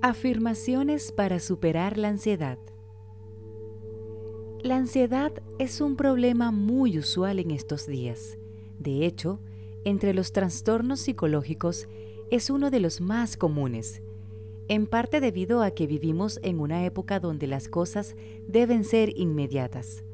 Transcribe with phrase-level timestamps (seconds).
[0.00, 2.56] Afirmaciones para superar la ansiedad.
[4.62, 8.38] La ansiedad es un problema muy usual en estos días.
[8.78, 9.40] De hecho,
[9.82, 11.88] entre los trastornos psicológicos
[12.30, 14.00] es uno de los más comunes,
[14.68, 18.14] en parte debido a que vivimos en una época donde las cosas
[18.46, 20.04] deben ser inmediatas.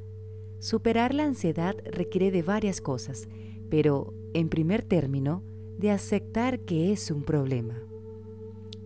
[0.60, 3.28] Superar la ansiedad requiere de varias cosas,
[3.68, 5.42] pero, en primer término,
[5.76, 7.82] de aceptar que es un problema.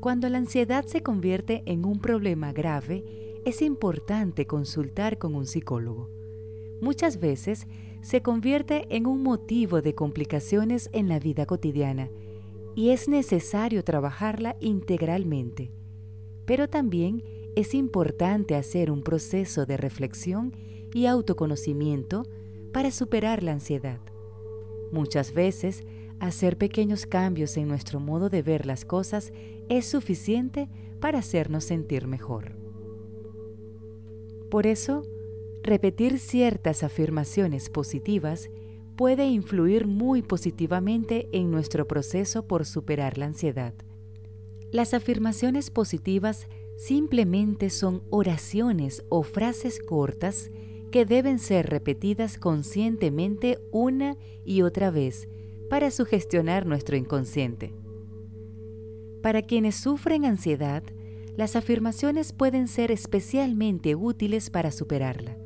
[0.00, 3.04] Cuando la ansiedad se convierte en un problema grave,
[3.44, 6.08] es importante consultar con un psicólogo.
[6.80, 7.66] Muchas veces
[8.00, 12.10] se convierte en un motivo de complicaciones en la vida cotidiana
[12.76, 15.72] y es necesario trabajarla integralmente.
[16.46, 17.24] Pero también
[17.56, 20.54] es importante hacer un proceso de reflexión
[20.94, 22.22] y autoconocimiento
[22.72, 23.98] para superar la ansiedad.
[24.92, 25.82] Muchas veces,
[26.20, 29.32] hacer pequeños cambios en nuestro modo de ver las cosas
[29.68, 30.68] es suficiente
[31.00, 32.56] para hacernos sentir mejor.
[34.50, 35.02] Por eso,
[35.62, 38.50] repetir ciertas afirmaciones positivas
[38.96, 43.74] puede influir muy positivamente en nuestro proceso por superar la ansiedad.
[44.72, 50.50] Las afirmaciones positivas simplemente son oraciones o frases cortas
[50.90, 55.28] que deben ser repetidas conscientemente una y otra vez
[55.68, 57.74] para sugestionar nuestro inconsciente.
[59.22, 60.82] Para quienes sufren ansiedad,
[61.36, 65.36] las afirmaciones pueden ser especialmente útiles para superarla.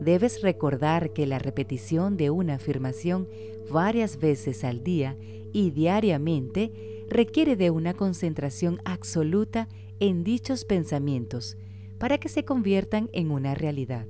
[0.00, 3.28] Debes recordar que la repetición de una afirmación
[3.70, 5.16] varias veces al día
[5.52, 9.68] y diariamente requiere de una concentración absoluta
[10.00, 11.56] en dichos pensamientos
[11.98, 14.06] para que se conviertan en una realidad.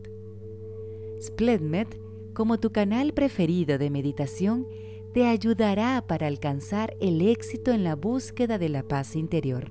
[1.20, 1.88] Splendmed,
[2.32, 4.66] como tu canal preferido de meditación,
[5.14, 9.70] te ayudará para alcanzar el éxito en la búsqueda de la paz interior.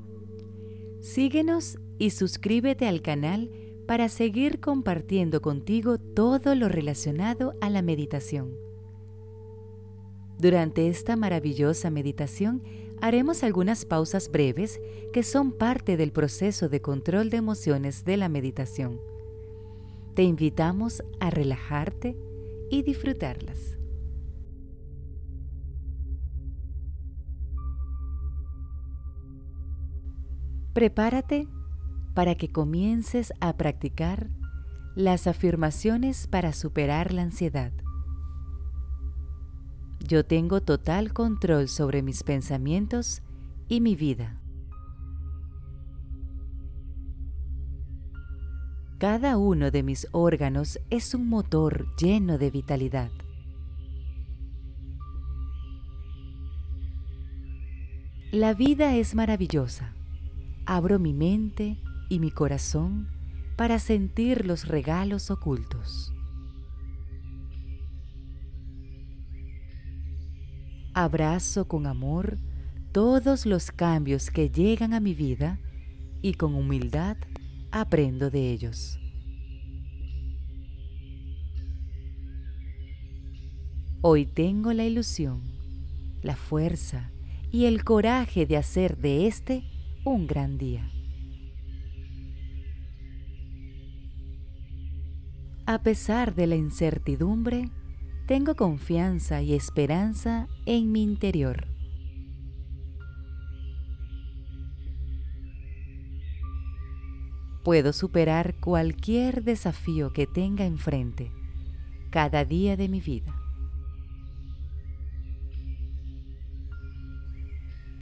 [1.02, 3.52] Síguenos y suscríbete al canal
[3.86, 8.58] para seguir compartiendo contigo todo lo relacionado a la meditación.
[10.40, 12.64] Durante esta maravillosa meditación
[13.02, 14.80] haremos algunas pausas breves
[15.12, 19.02] que son parte del proceso de control de emociones de la meditación.
[20.16, 22.16] Te invitamos a relajarte
[22.70, 23.83] y disfrutarlas.
[30.74, 31.48] Prepárate
[32.16, 34.32] para que comiences a practicar
[34.96, 37.72] las afirmaciones para superar la ansiedad.
[40.00, 43.22] Yo tengo total control sobre mis pensamientos
[43.68, 44.42] y mi vida.
[48.98, 53.12] Cada uno de mis órganos es un motor lleno de vitalidad.
[58.32, 59.94] La vida es maravillosa
[60.66, 61.78] abro mi mente
[62.10, 63.10] y mi corazón
[63.56, 66.14] para sentir los regalos ocultos.
[70.94, 72.38] Abrazo con amor
[72.92, 75.60] todos los cambios que llegan a mi vida
[76.22, 77.18] y con humildad
[77.72, 79.00] aprendo de ellos.
[84.02, 85.42] Hoy tengo la ilusión,
[86.22, 87.12] la fuerza
[87.52, 89.73] y el coraje de hacer de este
[90.06, 90.90] un gran día.
[95.66, 97.70] A pesar de la incertidumbre,
[98.28, 101.68] tengo confianza y esperanza en mi interior.
[107.64, 111.32] Puedo superar cualquier desafío que tenga enfrente
[112.10, 113.43] cada día de mi vida.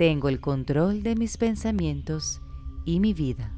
[0.02, 2.42] Tengo el control de mis pensamientos
[2.86, 3.56] y mi vida.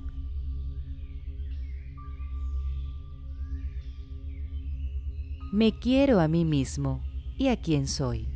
[5.53, 7.01] Me quiero a mí mismo
[7.37, 8.27] y a quien soy.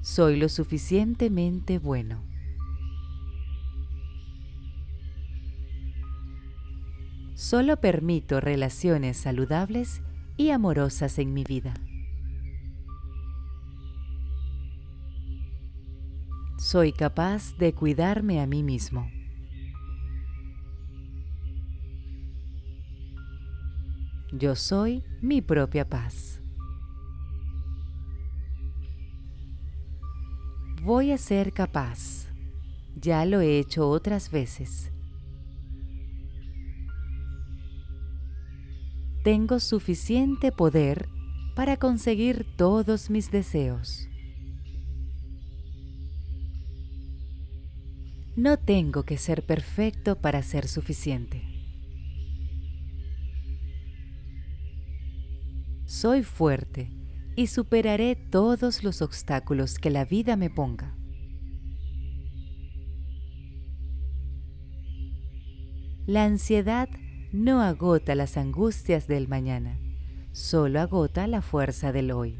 [0.00, 2.22] Soy lo suficientemente bueno.
[7.34, 10.02] Solo permito relaciones saludables
[10.36, 11.74] y amorosas en mi vida.
[16.74, 19.08] Soy capaz de cuidarme a mí mismo.
[24.32, 26.42] Yo soy mi propia paz.
[30.82, 32.26] Voy a ser capaz.
[32.96, 34.90] Ya lo he hecho otras veces.
[39.22, 41.08] Tengo suficiente poder
[41.54, 44.08] para conseguir todos mis deseos.
[48.36, 51.42] No tengo que ser perfecto para ser suficiente.
[55.86, 56.90] Soy fuerte
[57.36, 60.96] y superaré todos los obstáculos que la vida me ponga.
[66.06, 66.88] La ansiedad
[67.32, 69.78] no agota las angustias del mañana,
[70.32, 72.36] solo agota la fuerza del hoy.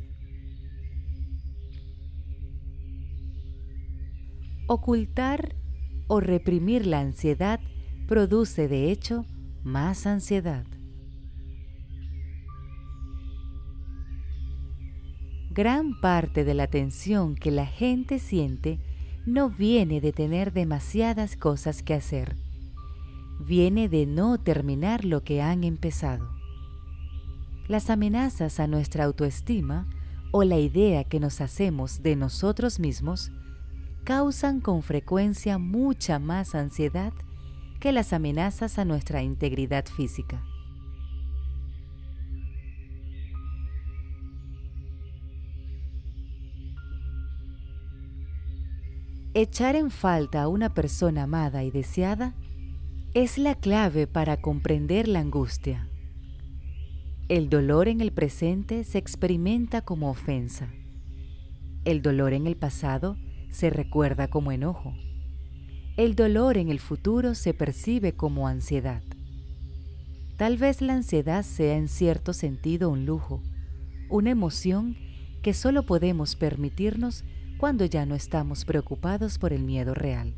[4.67, 5.55] Ocultar
[6.07, 7.61] o reprimir la ansiedad
[8.07, 9.25] produce de hecho
[9.63, 10.67] más ansiedad.
[15.51, 18.81] Gran parte de la tensión que la gente siente
[19.25, 22.37] no viene de tener demasiadas cosas que hacer,
[23.41, 26.29] viene de no terminar lo que han empezado.
[27.69, 29.89] Las amenazas a nuestra autoestima
[30.33, 33.31] o la idea que nos hacemos de nosotros mismos
[34.05, 37.13] causan con frecuencia mucha más ansiedad
[37.81, 40.45] que las amenazas a nuestra integridad física.
[49.33, 52.35] Echar en falta a una persona amada y deseada
[53.15, 55.89] es la clave para comprender la angustia.
[57.29, 60.69] El dolor en el presente se experimenta como ofensa.
[61.85, 63.17] El dolor en el pasado
[63.55, 64.95] se recuerda como enojo.
[65.97, 69.01] El dolor en el futuro se percibe como ansiedad.
[70.37, 73.41] Tal vez la ansiedad sea en cierto sentido un lujo,
[74.09, 74.97] una emoción
[75.41, 77.23] que solo podemos permitirnos
[77.57, 80.35] cuando ya no estamos preocupados por el miedo real.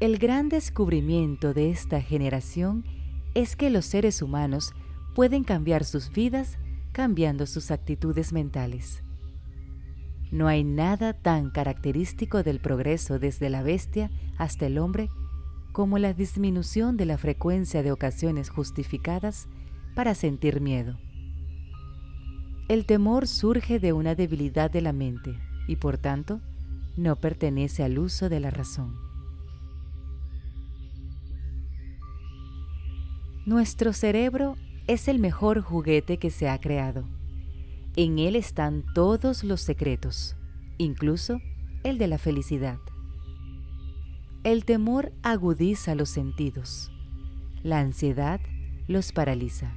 [0.00, 2.84] El gran descubrimiento de esta generación
[3.36, 4.72] es que los seres humanos
[5.14, 6.56] pueden cambiar sus vidas
[6.92, 9.02] cambiando sus actitudes mentales.
[10.32, 15.10] No hay nada tan característico del progreso desde la bestia hasta el hombre
[15.72, 19.48] como la disminución de la frecuencia de ocasiones justificadas
[19.94, 20.98] para sentir miedo.
[22.68, 25.38] El temor surge de una debilidad de la mente
[25.68, 26.40] y por tanto
[26.96, 29.05] no pertenece al uso de la razón.
[33.46, 34.56] Nuestro cerebro
[34.88, 37.04] es el mejor juguete que se ha creado.
[37.94, 40.34] En él están todos los secretos,
[40.78, 41.40] incluso
[41.84, 42.80] el de la felicidad.
[44.42, 46.90] El temor agudiza los sentidos.
[47.62, 48.40] La ansiedad
[48.88, 49.76] los paraliza.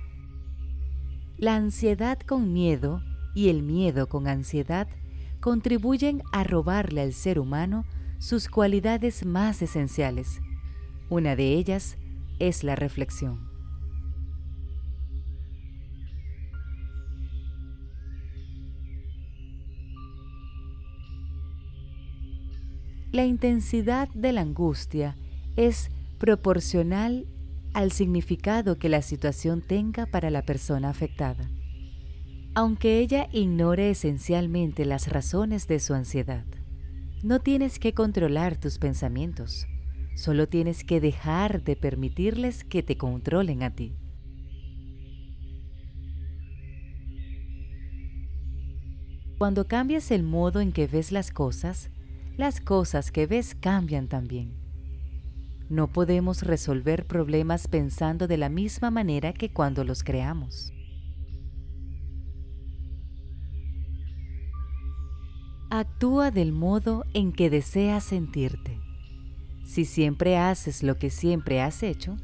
[1.38, 3.04] La ansiedad con miedo
[3.36, 4.88] y el miedo con ansiedad
[5.42, 7.86] contribuyen a robarle al ser humano
[8.18, 10.42] sus cualidades más esenciales.
[11.08, 12.00] Una de ellas
[12.40, 13.49] es la reflexión.
[23.12, 25.18] La intensidad de la angustia
[25.56, 25.90] es
[26.20, 27.26] proporcional
[27.74, 31.50] al significado que la situación tenga para la persona afectada,
[32.54, 36.46] aunque ella ignore esencialmente las razones de su ansiedad.
[37.24, 39.66] No tienes que controlar tus pensamientos,
[40.16, 43.96] solo tienes que dejar de permitirles que te controlen a ti.
[49.40, 51.90] Cuando cambias el modo en que ves las cosas,
[52.40, 54.56] las cosas que ves cambian también.
[55.68, 60.72] No podemos resolver problemas pensando de la misma manera que cuando los creamos.
[65.70, 68.80] Actúa del modo en que deseas sentirte.
[69.66, 72.16] Si siempre haces lo que siempre has hecho,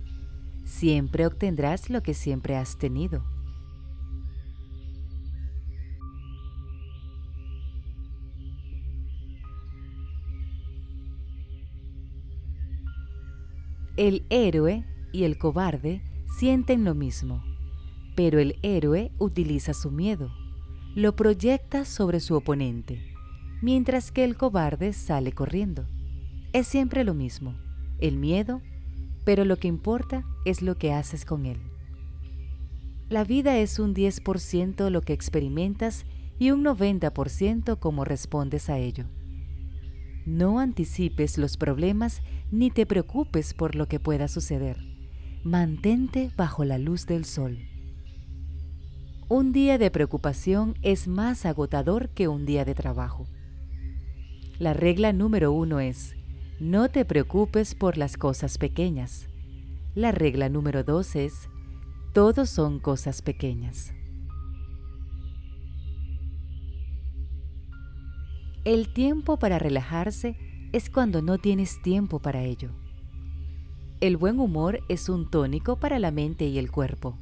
[0.64, 3.35] siempre obtendrás lo que siempre has tenido.
[13.98, 14.84] El héroe
[15.14, 16.02] y el cobarde
[16.38, 17.42] sienten lo mismo,
[18.14, 20.34] pero el héroe utiliza su miedo,
[20.96, 23.02] lo proyecta sobre su oponente,
[23.62, 25.88] mientras que el cobarde sale corriendo.
[26.52, 27.56] Es siempre lo mismo,
[28.00, 28.62] el miedo,
[29.24, 31.62] pero lo que importa es lo que haces con él.
[33.08, 36.06] La vida es un 10% lo que experimentas
[36.38, 39.06] y un 90% cómo respondes a ello.
[40.26, 44.78] No anticipes los problemas ni te preocupes por lo que pueda suceder.
[45.44, 47.60] Mantente bajo la luz del sol.
[49.28, 53.26] Un día de preocupación es más agotador que un día de trabajo.
[54.60, 56.16] La regla número uno es,
[56.60, 59.28] no te preocupes por las cosas pequeñas.
[59.96, 61.50] La regla número dos es,
[62.14, 63.95] Todos son cosas pequeñas.
[68.66, 70.36] El tiempo para relajarse
[70.72, 72.72] es cuando no tienes tiempo para ello.
[74.02, 77.16] El buen humor es un tónico para la mente y el cuerpo.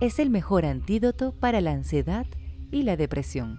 [0.00, 2.24] Es el mejor antídoto para la ansiedad
[2.70, 3.58] y la depresión.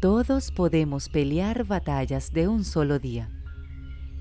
[0.00, 3.28] Todos podemos pelear batallas de un solo día.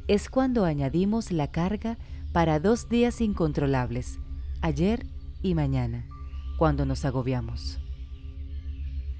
[0.09, 1.97] Es cuando añadimos la carga
[2.35, 4.19] para dos días incontrolables,
[4.59, 5.05] ayer
[5.41, 6.05] y mañana,
[6.57, 7.79] cuando nos agobiamos.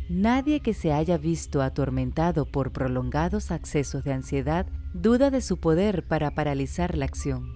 [0.10, 6.05] Nadie que se haya visto atormentado por prolongados accesos de ansiedad duda de su poder
[6.05, 7.53] para paralizar la acción.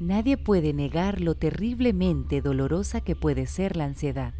[0.00, 4.34] Nadie puede negar lo terriblemente dolorosa que puede ser la ansiedad.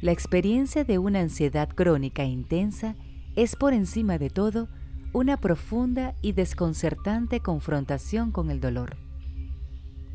[0.00, 2.96] La experiencia de una ansiedad crónica intensa
[3.36, 4.66] es por encima de todo
[5.12, 8.96] una profunda y desconcertante confrontación con el dolor.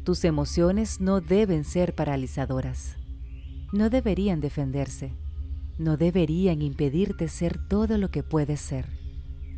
[0.08, 2.96] Tus emociones no deben ser paralizadoras,
[3.74, 5.12] no deberían defenderse
[5.78, 8.88] no deberían impedirte ser todo lo que puedes ser.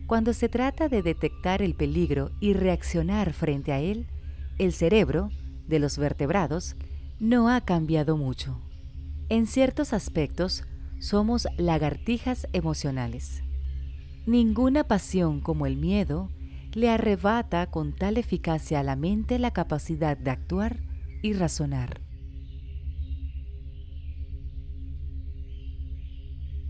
[0.08, 4.08] Cuando se trata de detectar el peligro y reaccionar frente a él,
[4.58, 5.30] el cerebro
[5.68, 6.76] de los vertebrados
[7.20, 8.60] no ha cambiado mucho.
[9.30, 10.64] En ciertos aspectos,
[11.00, 13.44] somos lagartijas emocionales.
[14.26, 16.30] Ninguna pasión como el miedo
[16.74, 20.80] le arrebata con tal eficacia a la mente la capacidad de actuar
[21.22, 22.02] y razonar.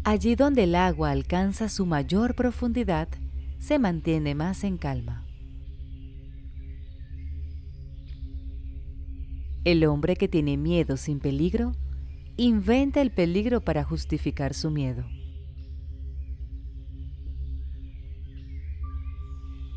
[0.04, 3.10] Allí donde el agua alcanza su mayor profundidad,
[3.60, 5.26] se mantiene más en calma.
[9.66, 11.74] El hombre que tiene miedo sin peligro,
[12.38, 15.06] inventa el peligro para justificar su miedo.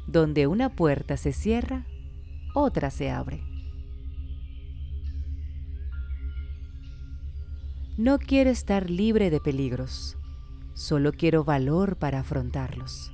[0.06, 1.87] Donde una puerta se cierra,
[2.54, 3.42] otra se abre.
[7.97, 10.16] No quiero estar libre de peligros.
[10.75, 13.12] Solo quiero valor para afrontarlos.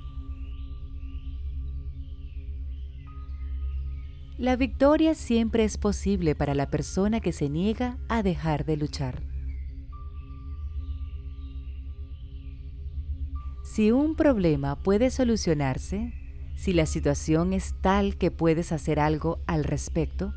[4.39, 9.25] La victoria siempre es posible para la persona que se niega a dejar de luchar.
[13.65, 16.13] Si un problema puede solucionarse,
[16.59, 20.35] si la situación es tal que puedes hacer algo al respecto,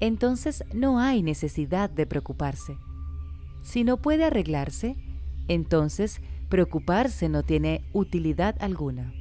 [0.00, 2.76] entonces no hay necesidad de preocuparse.
[3.62, 4.96] Si no puede arreglarse,
[5.46, 9.14] entonces preocuparse no tiene utilidad alguna.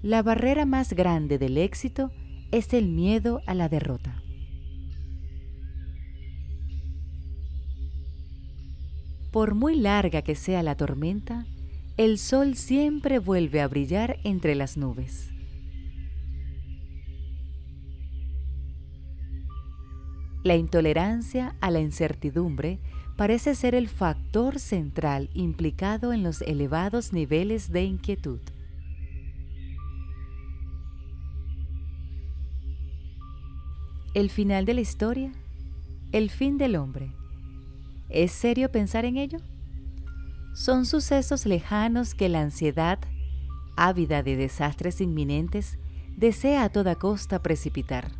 [0.00, 2.12] La barrera más grande del éxito
[2.52, 4.22] es el miedo a la derrota.
[9.30, 11.46] Por muy larga que sea la tormenta,
[11.98, 15.30] el sol siempre vuelve a brillar entre las nubes.
[20.44, 22.78] La intolerancia a la incertidumbre
[23.16, 28.40] parece ser el factor central implicado en los elevados niveles de inquietud.
[34.14, 35.32] ¿El final de la historia?
[36.12, 37.17] ¿El fin del hombre?
[38.08, 39.38] ¿Es serio pensar en ello?
[40.54, 42.98] Son sucesos lejanos que la ansiedad,
[43.76, 45.78] ávida de desastres inminentes,
[46.16, 48.12] desea a toda costa precipitar.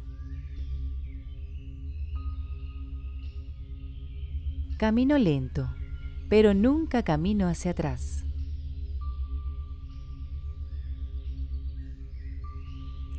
[4.77, 5.69] Camino lento,
[6.29, 8.25] pero nunca camino hacia atrás.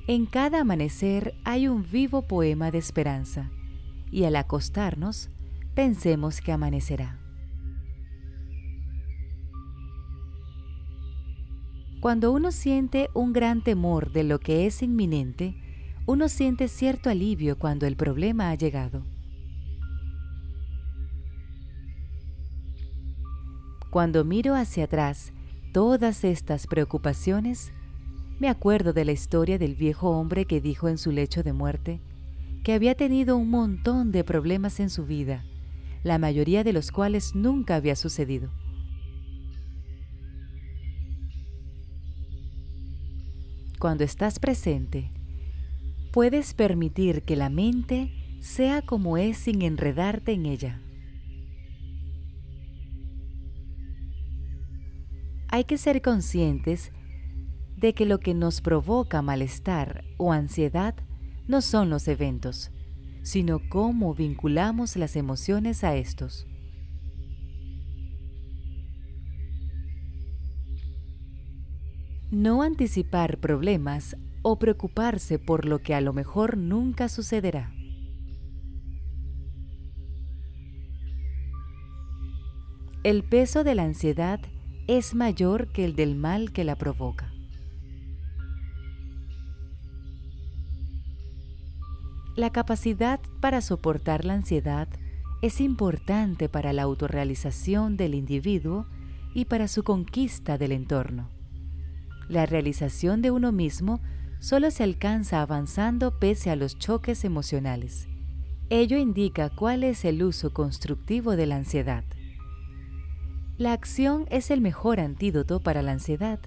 [0.07, 3.51] En cada amanecer hay un vivo poema de esperanza
[4.11, 5.29] y al acostarnos
[5.79, 7.17] pensemos que amanecerá.
[12.01, 15.55] Cuando uno siente un gran temor de lo que es inminente,
[16.05, 19.05] uno siente cierto alivio cuando el problema ha llegado.
[23.89, 25.31] Cuando miro hacia atrás
[25.71, 27.71] todas estas preocupaciones,
[28.37, 32.01] me acuerdo de la historia del viejo hombre que dijo en su lecho de muerte
[32.65, 35.45] que había tenido un montón de problemas en su vida,
[36.03, 38.51] la mayoría de los cuales nunca había sucedido.
[43.79, 45.11] Cuando estás presente,
[46.11, 50.81] puedes permitir que la mente sea como es sin enredarte en ella.
[55.49, 56.91] hay que ser conscientes
[57.75, 60.95] de que lo que nos provoca malestar o ansiedad
[61.47, 62.71] no son los eventos,
[63.21, 66.47] sino cómo vinculamos las emociones a estos.
[72.31, 77.73] No anticipar problemas o preocuparse por lo que a lo mejor nunca sucederá.
[83.03, 84.39] El peso de la ansiedad
[84.87, 87.33] es mayor que el del mal que la provoca.
[92.39, 94.87] La capacidad para soportar la ansiedad
[95.41, 98.85] es importante para la autorrealización del individuo
[99.33, 101.29] y para su conquista del entorno.
[102.29, 103.99] La realización de uno mismo
[104.39, 108.07] solo se alcanza avanzando pese a los choques emocionales.
[108.69, 112.05] Ello indica cuál es el uso constructivo de la ansiedad.
[113.57, 116.39] La acción es el mejor antídoto para la ansiedad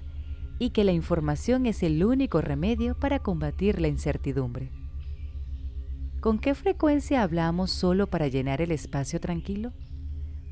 [0.58, 4.70] y que la información es el único remedio para combatir la incertidumbre.
[6.23, 9.73] ¿Con qué frecuencia hablamos solo para llenar el espacio tranquilo?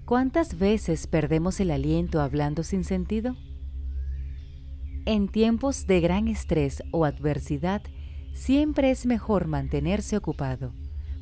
[0.05, 3.37] ¿Cuántas veces perdemos el aliento hablando sin sentido?
[5.07, 7.83] En tiempos de gran estrés o adversidad,
[8.33, 10.75] siempre es mejor mantenerse ocupado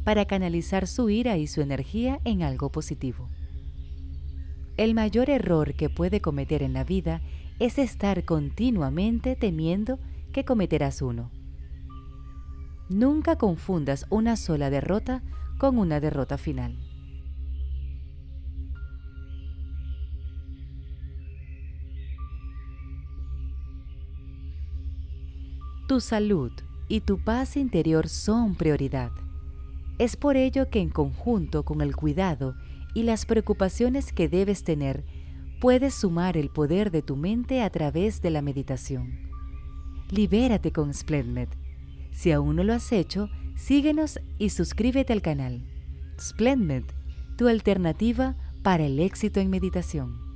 [0.03, 3.29] para canalizar su ira y su energía en algo positivo.
[4.79, 7.21] El mayor error que puede cometer en la vida
[7.59, 9.99] es estar continuamente temiendo
[10.33, 11.38] que cometerás uno.
[12.89, 15.23] Nunca confundas una sola derrota
[15.59, 16.75] con una derrota final.
[25.87, 26.51] Tu salud
[26.89, 29.13] y tu paz interior son prioridad.
[29.99, 32.55] Es por ello que en conjunto con el cuidado
[32.95, 35.05] y las preocupaciones que debes tener,
[35.61, 39.29] puedes sumar el poder de tu mente a través de la meditación.
[40.11, 41.68] Libérate con SplendMed
[42.19, 45.63] si aún no lo has hecho, síguenos y suscríbete al canal.
[46.21, 46.83] Splendid,
[47.37, 50.28] tu alternativa para el éxito en meditación.